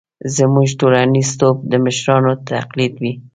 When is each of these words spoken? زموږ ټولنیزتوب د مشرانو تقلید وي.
زموږ 0.35 0.67
ټولنیزتوب 0.79 1.57
د 1.71 1.73
مشرانو 1.85 2.31
تقلید 2.49 2.93
وي. 3.01 3.13